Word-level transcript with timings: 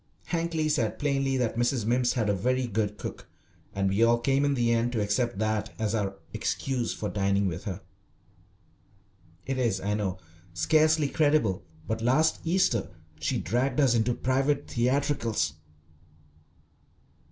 Hankly 0.29 0.67
said 0.67 0.97
plainly 0.97 1.37
that 1.37 1.57
Mrs. 1.57 1.85
Mimms 1.85 2.13
had 2.13 2.27
a 2.27 2.33
very 2.33 2.65
good 2.65 2.97
cook, 2.97 3.27
and 3.75 3.87
we 3.87 4.01
all 4.01 4.17
came 4.17 4.43
in 4.43 4.55
the 4.55 4.71
end 4.71 4.91
to 4.93 4.99
accept 4.99 5.37
that 5.37 5.71
as 5.77 5.93
our 5.93 6.15
excuse 6.33 6.91
for 6.91 7.07
dining 7.07 7.45
with 7.45 7.65
her. 7.65 7.81
It 9.45 9.59
is, 9.59 9.79
I 9.79 9.93
know, 9.93 10.17
scarcely 10.55 11.07
credible, 11.07 11.61
but 11.87 12.01
last 12.01 12.39
Easter 12.43 12.89
she 13.19 13.39
dragged 13.39 13.79
us 13.79 13.93
into 13.93 14.15
private 14.15 14.67
theatricals. 14.71 15.53